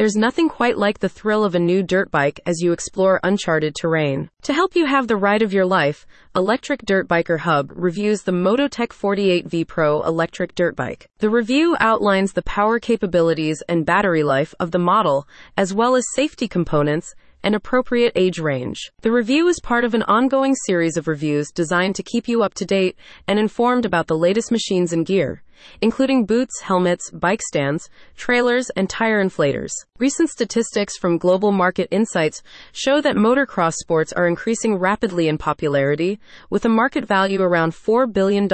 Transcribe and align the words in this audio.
There's 0.00 0.16
nothing 0.16 0.48
quite 0.48 0.78
like 0.78 1.00
the 1.00 1.10
thrill 1.10 1.44
of 1.44 1.54
a 1.54 1.58
new 1.58 1.82
dirt 1.82 2.10
bike 2.10 2.40
as 2.46 2.62
you 2.62 2.72
explore 2.72 3.20
uncharted 3.22 3.74
terrain. 3.74 4.30
To 4.44 4.54
help 4.54 4.74
you 4.74 4.86
have 4.86 5.08
the 5.08 5.16
ride 5.18 5.42
of 5.42 5.52
your 5.52 5.66
life, 5.66 6.06
Electric 6.34 6.86
Dirt 6.86 7.06
Biker 7.06 7.40
Hub 7.40 7.70
reviews 7.74 8.22
the 8.22 8.32
MotoTec 8.32 8.94
48V 8.94 9.66
Pro 9.66 10.00
electric 10.00 10.54
dirt 10.54 10.74
bike. 10.74 11.10
The 11.18 11.28
review 11.28 11.76
outlines 11.80 12.32
the 12.32 12.40
power 12.40 12.78
capabilities 12.78 13.62
and 13.68 13.84
battery 13.84 14.22
life 14.22 14.54
of 14.58 14.70
the 14.70 14.78
model, 14.78 15.28
as 15.58 15.74
well 15.74 15.94
as 15.94 16.06
safety 16.14 16.48
components 16.48 17.14
and 17.42 17.54
appropriate 17.54 18.12
age 18.14 18.38
range. 18.38 18.90
The 19.02 19.12
review 19.12 19.48
is 19.48 19.60
part 19.60 19.84
of 19.84 19.94
an 19.94 20.02
ongoing 20.04 20.54
series 20.54 20.96
of 20.96 21.08
reviews 21.08 21.50
designed 21.50 21.96
to 21.96 22.02
keep 22.02 22.28
you 22.28 22.42
up 22.42 22.54
to 22.54 22.64
date 22.64 22.96
and 23.26 23.38
informed 23.38 23.84
about 23.84 24.06
the 24.06 24.16
latest 24.16 24.50
machines 24.50 24.92
and 24.92 25.06
gear 25.06 25.42
including 25.80 26.26
boots, 26.26 26.60
helmets, 26.60 27.10
bike 27.10 27.42
stands, 27.42 27.90
trailers, 28.16 28.70
and 28.70 28.88
tire 28.88 29.22
inflators. 29.22 29.72
Recent 29.98 30.30
statistics 30.30 30.96
from 30.96 31.18
Global 31.18 31.52
Market 31.52 31.88
Insights 31.90 32.42
show 32.72 33.00
that 33.00 33.16
motocross 33.16 33.74
sports 33.74 34.12
are 34.12 34.26
increasing 34.26 34.76
rapidly 34.76 35.28
in 35.28 35.38
popularity, 35.38 36.18
with 36.48 36.64
a 36.64 36.68
market 36.68 37.04
value 37.04 37.42
around 37.42 37.72
$4 37.72 38.10
billion 38.12 38.44
in 38.44 38.48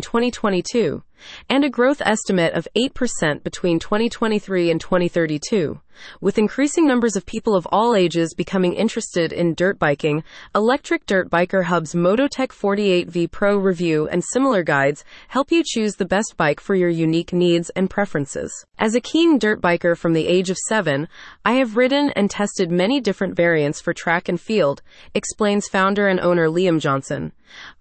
2022 0.00 1.02
and 1.48 1.64
a 1.64 1.70
growth 1.70 2.02
estimate 2.04 2.54
of 2.54 2.68
8% 2.76 3.42
between 3.42 3.78
2023 3.78 4.70
and 4.70 4.80
2032. 4.80 5.80
With 6.20 6.38
increasing 6.38 6.86
numbers 6.86 7.16
of 7.16 7.26
people 7.26 7.54
of 7.54 7.66
all 7.70 7.94
ages 7.94 8.34
becoming 8.34 8.72
interested 8.72 9.32
in 9.32 9.54
dirt 9.54 9.78
biking, 9.78 10.24
Electric 10.54 11.06
Dirt 11.06 11.28
Biker 11.30 11.64
Hub's 11.64 11.94
MotoTec 11.94 12.48
48V 12.48 13.30
Pro 13.30 13.56
review 13.58 14.08
and 14.08 14.24
similar 14.24 14.62
guides 14.62 15.04
help 15.28 15.52
you 15.52 15.62
choose 15.64 15.96
the 15.96 16.06
best 16.06 16.36
bike 16.36 16.60
for 16.60 16.74
your 16.74 16.88
unique 16.88 17.32
needs 17.32 17.70
and 17.70 17.90
preferences. 17.90 18.64
As 18.78 18.94
a 18.94 19.00
keen 19.00 19.38
dirt 19.38 19.60
biker 19.60 19.96
from 19.96 20.14
the 20.14 20.26
age 20.26 20.50
of 20.50 20.58
seven, 20.66 21.08
I 21.44 21.52
have 21.54 21.76
ridden 21.76 22.10
and 22.16 22.30
tested 22.30 22.70
many 22.70 23.00
different 23.00 23.36
variants 23.36 23.80
for 23.80 23.92
track 23.92 24.28
and 24.28 24.40
field, 24.40 24.82
explains 25.14 25.68
founder 25.68 26.08
and 26.08 26.20
owner 26.20 26.48
Liam 26.48 26.80
Johnson. 26.80 27.32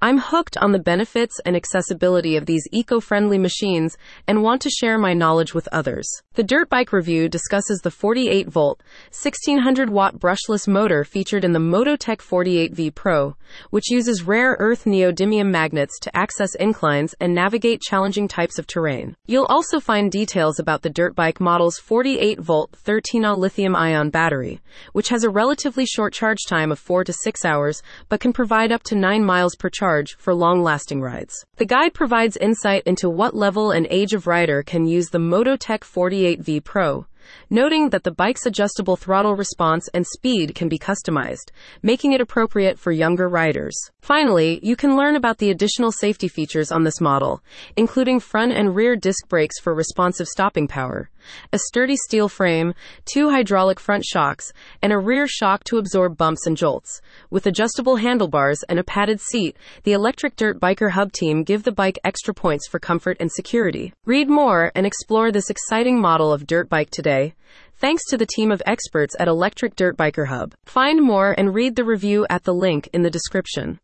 I'm 0.01 0.17
hooked 0.17 0.57
on 0.57 0.71
the 0.71 0.79
benefits 0.79 1.39
and 1.45 1.55
accessibility 1.55 2.35
of 2.35 2.45
these 2.45 2.67
eco 2.71 2.99
friendly 2.99 3.37
machines 3.37 3.97
and 4.27 4.43
want 4.43 4.61
to 4.61 4.69
share 4.69 4.97
my 4.97 5.13
knowledge 5.13 5.53
with 5.53 5.67
others. 5.71 6.07
The 6.33 6.43
Dirt 6.43 6.69
Bike 6.69 6.93
Review 6.93 7.29
discusses 7.29 7.79
the 7.79 7.91
48 7.91 8.47
volt, 8.47 8.81
1600 9.09 9.89
watt 9.89 10.19
brushless 10.19 10.67
motor 10.67 11.03
featured 11.03 11.43
in 11.43 11.51
the 11.51 11.59
MotoTec 11.59 12.17
48V 12.17 12.95
Pro, 12.95 13.35
which 13.69 13.91
uses 13.91 14.23
rare 14.23 14.55
earth 14.59 14.85
neodymium 14.85 15.51
magnets 15.51 15.99
to 15.99 16.17
access 16.17 16.55
inclines 16.55 17.13
and 17.19 17.35
navigate 17.35 17.81
challenging 17.81 18.27
types 18.27 18.57
of 18.57 18.67
terrain. 18.67 19.15
You'll 19.25 19.45
also 19.45 19.79
find 19.79 20.11
details 20.11 20.59
about 20.59 20.81
the 20.81 20.89
dirt 20.89 21.15
bike 21.15 21.39
model's 21.39 21.77
48 21.77 22.39
volt 22.39 22.75
13 22.75 23.25
Ah 23.25 23.33
lithium 23.33 23.75
ion 23.75 24.09
battery, 24.09 24.61
which 24.93 25.09
has 25.09 25.23
a 25.23 25.29
relatively 25.29 25.85
short 25.85 26.13
charge 26.13 26.45
time 26.47 26.71
of 26.71 26.79
4 26.79 27.03
to 27.03 27.13
6 27.13 27.45
hours 27.45 27.81
but 28.09 28.19
can 28.19 28.33
provide 28.33 28.71
up 28.71 28.83
to 28.83 28.95
9 28.95 29.23
miles 29.23 29.55
per 29.61 29.69
charge 29.69 30.17
for 30.17 30.33
long 30.33 30.63
lasting 30.63 31.01
rides. 31.01 31.45
The 31.57 31.65
guide 31.65 31.93
provides 31.93 32.35
insight 32.35 32.81
into 32.87 33.09
what 33.09 33.35
level 33.35 33.69
and 33.69 33.85
age 33.91 34.13
of 34.13 34.25
rider 34.25 34.63
can 34.63 34.87
use 34.87 35.09
the 35.09 35.19
MotoTec 35.19 35.81
48V 35.81 36.63
Pro, 36.63 37.05
noting 37.49 37.89
that 37.89 38.03
the 38.03 38.11
bike's 38.11 38.45
adjustable 38.45 38.95
throttle 38.95 39.35
response 39.35 39.87
and 39.93 40.05
speed 40.05 40.55
can 40.55 40.69
be 40.69 40.79
customized, 40.79 41.51
making 41.81 42.13
it 42.13 42.21
appropriate 42.21 42.79
for 42.79 42.91
younger 42.91 43.27
riders. 43.29 43.75
Finally, 44.01 44.59
you 44.63 44.75
can 44.75 44.95
learn 44.95 45.15
about 45.15 45.37
the 45.37 45.51
additional 45.51 45.91
safety 45.91 46.27
features 46.27 46.71
on 46.71 46.83
this 46.83 46.99
model, 46.99 47.43
including 47.77 48.19
front 48.19 48.51
and 48.51 48.75
rear 48.75 48.95
disc 48.95 49.27
brakes 49.27 49.59
for 49.59 49.73
responsive 49.73 50.27
stopping 50.27 50.67
power, 50.67 51.09
a 51.53 51.59
sturdy 51.59 51.95
steel 51.95 52.27
frame, 52.27 52.73
two 53.05 53.29
hydraulic 53.29 53.79
front 53.79 54.03
shocks, 54.03 54.51
and 54.81 54.91
a 54.91 54.97
rear 54.97 55.27
shock 55.27 55.63
to 55.63 55.77
absorb 55.77 56.17
bumps 56.17 56.47
and 56.47 56.57
jolts. 56.57 57.01
With 57.29 57.45
adjustable 57.45 57.97
handlebars 57.97 58.63
and 58.67 58.79
a 58.79 58.83
padded 58.83 59.21
seat, 59.21 59.55
the 59.83 59.93
Electric 59.93 60.35
Dirt 60.35 60.59
Biker 60.59 60.91
Hub 60.91 61.11
team 61.11 61.43
give 61.43 61.63
the 61.63 61.71
bike 61.71 61.99
extra 62.03 62.33
points 62.33 62.67
for 62.67 62.79
comfort 62.79 63.17
and 63.19 63.31
security. 63.31 63.93
Read 64.05 64.29
more 64.29 64.71
and 64.75 64.85
explore 64.85 65.31
this 65.31 65.49
exciting 65.49 65.99
model 65.99 66.33
of 66.33 66.47
dirt 66.47 66.69
bike 66.69 66.89
today 67.11 67.33
thanks 67.77 68.03
to 68.05 68.17
the 68.17 68.27
team 68.27 68.51
of 68.51 68.61
experts 68.65 69.15
at 69.19 69.27
Electric 69.27 69.75
Dirt 69.75 69.97
Biker 69.97 70.27
Hub. 70.27 70.53
Find 70.65 71.01
more 71.01 71.33
and 71.37 71.53
read 71.53 71.75
the 71.75 71.83
review 71.83 72.27
at 72.29 72.43
the 72.43 72.53
link 72.53 72.87
in 72.93 73.01
the 73.01 73.09
description. 73.09 73.79